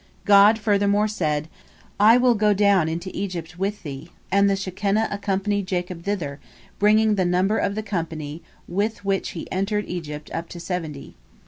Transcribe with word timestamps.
God 0.25 0.57
furthermore 0.57 1.07
said, 1.07 1.47
"I 1.99 2.17
will 2.17 2.33
go 2.33 2.55
down 2.55 2.89
into 2.89 3.15
Egypt 3.15 3.59
with 3.59 3.83
thee," 3.83 4.09
and 4.31 4.49
the 4.49 4.55
Shekinah 4.55 5.07
accompanied 5.11 5.67
Jacob 5.67 6.05
thither, 6.05 6.39
bringing 6.79 7.13
the 7.13 7.23
number 7.23 7.59
of 7.59 7.75
the 7.75 7.83
company 7.83 8.41
with 8.67 9.05
which 9.05 9.29
he 9.37 9.45
entered 9.51 9.85
Egypt 9.87 10.31
up 10.33 10.49
to 10.49 10.59
seventy. 10.59 11.17